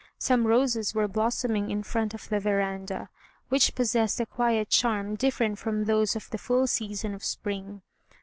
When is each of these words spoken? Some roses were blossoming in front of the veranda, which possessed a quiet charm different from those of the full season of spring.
Some 0.17 0.47
roses 0.47 0.95
were 0.95 1.07
blossoming 1.07 1.69
in 1.69 1.83
front 1.83 2.15
of 2.15 2.27
the 2.27 2.39
veranda, 2.39 3.09
which 3.49 3.75
possessed 3.75 4.19
a 4.19 4.25
quiet 4.25 4.69
charm 4.71 5.13
different 5.13 5.59
from 5.59 5.83
those 5.85 6.15
of 6.15 6.27
the 6.31 6.39
full 6.39 6.65
season 6.65 7.13
of 7.13 7.23
spring. 7.23 7.83